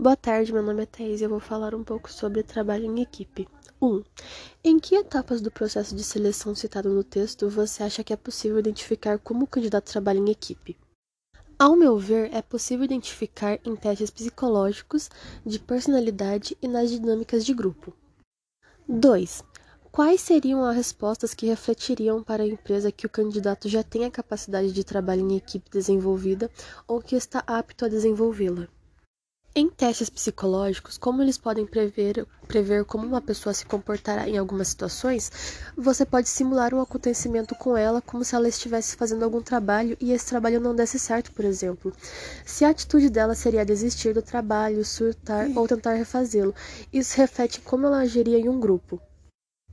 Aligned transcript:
Boa 0.00 0.14
tarde, 0.14 0.52
meu 0.52 0.62
nome 0.62 0.84
é 0.84 0.86
Thaís 0.86 1.20
e 1.20 1.24
eu 1.24 1.28
vou 1.28 1.40
falar 1.40 1.74
um 1.74 1.82
pouco 1.82 2.08
sobre 2.08 2.44
trabalho 2.44 2.84
em 2.84 3.02
equipe. 3.02 3.48
1. 3.82 3.86
Um, 3.88 4.04
em 4.62 4.78
que 4.78 4.94
etapas 4.94 5.40
do 5.40 5.50
processo 5.50 5.92
de 5.92 6.04
seleção 6.04 6.54
citado 6.54 6.88
no 6.88 7.02
texto 7.02 7.50
você 7.50 7.82
acha 7.82 8.04
que 8.04 8.12
é 8.12 8.16
possível 8.16 8.60
identificar 8.60 9.18
como 9.18 9.42
o 9.42 9.46
candidato 9.48 9.90
trabalha 9.90 10.20
em 10.20 10.30
equipe? 10.30 10.78
Ao 11.58 11.74
meu 11.74 11.98
ver, 11.98 12.32
é 12.32 12.40
possível 12.40 12.84
identificar 12.84 13.58
em 13.64 13.74
testes 13.74 14.08
psicológicos, 14.08 15.10
de 15.44 15.58
personalidade 15.58 16.56
e 16.62 16.68
nas 16.68 16.90
dinâmicas 16.90 17.44
de 17.44 17.52
grupo. 17.52 17.92
2. 18.88 19.42
Quais 19.90 20.20
seriam 20.20 20.64
as 20.64 20.76
respostas 20.76 21.34
que 21.34 21.46
refletiriam 21.46 22.22
para 22.22 22.44
a 22.44 22.46
empresa 22.46 22.92
que 22.92 23.04
o 23.04 23.10
candidato 23.10 23.68
já 23.68 23.82
tem 23.82 24.04
a 24.04 24.12
capacidade 24.12 24.70
de 24.72 24.84
trabalho 24.84 25.28
em 25.28 25.36
equipe 25.36 25.68
desenvolvida 25.68 26.48
ou 26.86 27.02
que 27.02 27.16
está 27.16 27.42
apto 27.48 27.84
a 27.84 27.88
desenvolvê-la? 27.88 28.68
Em 29.54 29.68
testes 29.68 30.10
psicológicos, 30.10 30.98
como 30.98 31.22
eles 31.22 31.38
podem 31.38 31.66
prever, 31.66 32.26
prever 32.46 32.84
como 32.84 33.06
uma 33.06 33.20
pessoa 33.20 33.52
se 33.52 33.64
comportará 33.66 34.28
em 34.28 34.36
algumas 34.38 34.68
situações, 34.68 35.32
você 35.76 36.04
pode 36.04 36.28
simular 36.28 36.72
um 36.74 36.80
acontecimento 36.80 37.54
com 37.54 37.76
ela 37.76 38.00
como 38.00 38.22
se 38.24 38.34
ela 38.34 38.46
estivesse 38.46 38.94
fazendo 38.94 39.24
algum 39.24 39.40
trabalho 39.40 39.96
e 40.00 40.12
esse 40.12 40.26
trabalho 40.26 40.60
não 40.60 40.76
desse 40.76 40.98
certo, 40.98 41.32
por 41.32 41.44
exemplo. 41.44 41.92
Se 42.44 42.64
a 42.64 42.68
atitude 42.68 43.10
dela 43.10 43.34
seria 43.34 43.64
desistir 43.64 44.12
do 44.12 44.22
trabalho, 44.22 44.84
surtar 44.84 45.48
ou 45.56 45.66
tentar 45.66 45.94
refazê-lo, 45.94 46.54
isso 46.92 47.16
reflete 47.16 47.60
como 47.60 47.86
ela 47.86 47.98
agiria 47.98 48.38
em 48.38 48.48
um 48.48 48.60
grupo. 48.60 49.00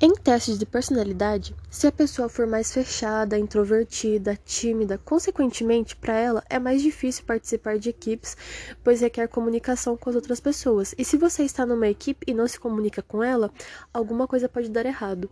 Em 0.00 0.14
testes 0.14 0.56
de 0.56 0.64
personalidade, 0.64 1.56
se 1.68 1.84
a 1.88 1.90
pessoa 1.90 2.28
for 2.28 2.46
mais 2.46 2.72
fechada, 2.72 3.36
introvertida, 3.36 4.38
tímida, 4.44 4.96
consequentemente, 4.96 5.96
para 5.96 6.16
ela 6.16 6.44
é 6.48 6.56
mais 6.56 6.80
difícil 6.80 7.24
participar 7.24 7.80
de 7.80 7.88
equipes, 7.88 8.36
pois 8.84 9.00
requer 9.00 9.26
comunicação 9.26 9.96
com 9.96 10.08
as 10.08 10.14
outras 10.14 10.38
pessoas. 10.38 10.94
E 10.96 11.04
se 11.04 11.16
você 11.16 11.42
está 11.42 11.66
numa 11.66 11.88
equipe 11.88 12.24
e 12.30 12.32
não 12.32 12.46
se 12.46 12.60
comunica 12.60 13.02
com 13.02 13.24
ela, 13.24 13.52
alguma 13.92 14.28
coisa 14.28 14.48
pode 14.48 14.68
dar 14.68 14.86
errado. 14.86 15.28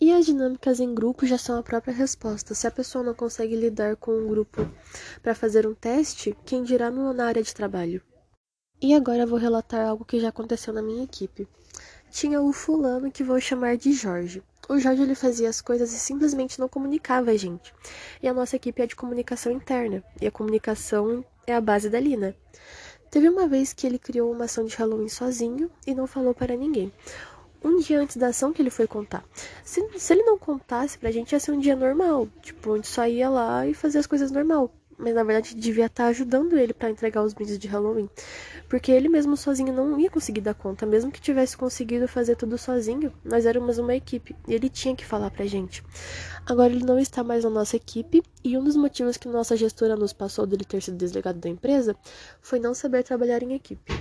E 0.00 0.12
as 0.12 0.24
dinâmicas 0.24 0.78
em 0.78 0.94
grupo 0.94 1.26
já 1.26 1.36
são 1.36 1.58
a 1.58 1.62
própria 1.62 1.92
resposta. 1.92 2.54
Se 2.54 2.68
a 2.68 2.70
pessoa 2.70 3.02
não 3.02 3.12
consegue 3.12 3.56
lidar 3.56 3.96
com 3.96 4.12
um 4.12 4.28
grupo 4.28 4.70
para 5.20 5.34
fazer 5.34 5.66
um 5.66 5.74
teste, 5.74 6.36
quem 6.46 6.62
dirá 6.62 6.92
na 6.92 7.26
área 7.26 7.42
de 7.42 7.52
trabalho? 7.52 8.00
E 8.80 8.94
agora 8.94 9.24
eu 9.24 9.26
vou 9.26 9.38
relatar 9.38 9.84
algo 9.84 10.04
que 10.04 10.20
já 10.20 10.28
aconteceu 10.28 10.72
na 10.72 10.80
minha 10.80 11.02
equipe 11.02 11.48
tinha 12.10 12.40
o 12.40 12.52
fulano 12.52 13.10
que 13.10 13.22
vou 13.22 13.40
chamar 13.40 13.76
de 13.76 13.92
Jorge. 13.92 14.42
O 14.68 14.78
Jorge 14.78 15.02
ele 15.02 15.14
fazia 15.14 15.48
as 15.48 15.60
coisas 15.60 15.92
e 15.92 15.98
simplesmente 15.98 16.58
não 16.58 16.68
comunicava 16.68 17.30
a 17.30 17.36
gente. 17.36 17.72
E 18.22 18.28
a 18.28 18.34
nossa 18.34 18.56
equipe 18.56 18.82
é 18.82 18.86
de 18.86 18.96
comunicação 18.96 19.52
interna, 19.52 20.02
e 20.20 20.26
a 20.26 20.30
comunicação 20.30 21.24
é 21.46 21.54
a 21.54 21.60
base 21.60 21.88
dali, 21.88 22.16
né? 22.16 22.34
Teve 23.10 23.28
uma 23.28 23.48
vez 23.48 23.72
que 23.72 23.86
ele 23.86 23.98
criou 23.98 24.32
uma 24.32 24.44
ação 24.44 24.64
de 24.64 24.76
Halloween 24.76 25.08
sozinho 25.08 25.70
e 25.86 25.94
não 25.94 26.06
falou 26.06 26.34
para 26.34 26.56
ninguém. 26.56 26.92
Um 27.62 27.78
dia 27.78 28.00
antes 28.00 28.16
da 28.16 28.28
ação 28.28 28.52
que 28.52 28.62
ele 28.62 28.70
foi 28.70 28.86
contar. 28.86 29.24
Se, 29.64 29.86
se 29.98 30.12
ele 30.12 30.22
não 30.22 30.38
contasse 30.38 30.98
pra 30.98 31.10
gente, 31.10 31.32
ia 31.32 31.40
ser 31.40 31.52
um 31.52 31.58
dia 31.58 31.76
normal. 31.76 32.28
Tipo, 32.40 32.72
a 32.72 32.76
gente 32.76 32.88
só 32.88 33.06
ia 33.06 33.28
lá 33.28 33.66
e 33.66 33.74
fazia 33.74 34.00
as 34.00 34.06
coisas 34.06 34.30
normal 34.30 34.70
mas 35.00 35.14
na 35.14 35.24
verdade 35.24 35.54
devia 35.54 35.86
estar 35.86 36.06
ajudando 36.06 36.56
ele 36.56 36.72
para 36.72 36.90
entregar 36.90 37.22
os 37.22 37.32
brindes 37.32 37.58
de 37.58 37.66
Halloween, 37.66 38.08
porque 38.68 38.92
ele 38.92 39.08
mesmo 39.08 39.36
sozinho 39.36 39.72
não 39.72 39.98
ia 39.98 40.10
conseguir 40.10 40.40
dar 40.40 40.54
conta, 40.54 40.86
mesmo 40.86 41.10
que 41.10 41.20
tivesse 41.20 41.56
conseguido 41.56 42.06
fazer 42.06 42.36
tudo 42.36 42.58
sozinho, 42.58 43.12
nós 43.24 43.46
éramos 43.46 43.78
uma 43.78 43.94
equipe 43.94 44.36
e 44.46 44.54
ele 44.54 44.68
tinha 44.68 44.94
que 44.94 45.04
falar 45.04 45.30
pra 45.30 45.46
gente. 45.46 45.82
Agora 46.46 46.72
ele 46.72 46.84
não 46.84 46.98
está 46.98 47.24
mais 47.24 47.44
na 47.44 47.50
nossa 47.50 47.76
equipe 47.76 48.22
e 48.44 48.56
um 48.56 48.64
dos 48.64 48.76
motivos 48.76 49.16
que 49.16 49.28
nossa 49.28 49.56
gestora 49.56 49.96
nos 49.96 50.12
passou 50.12 50.46
dele 50.46 50.64
ter 50.64 50.82
sido 50.82 50.96
desligado 50.96 51.38
da 51.38 51.48
empresa 51.48 51.96
foi 52.40 52.58
não 52.58 52.74
saber 52.74 53.02
trabalhar 53.02 53.42
em 53.42 53.54
equipe. 53.54 53.92